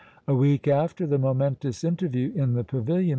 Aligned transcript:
A 0.27 0.33
week 0.33 0.67
after 0.67 1.05
the 1.05 1.19
momentous 1.19 1.83
interview 1.83 2.31
in 2.33 2.53
the 2.53 2.63
pavilion 2.63 3.09
M. 3.09 3.09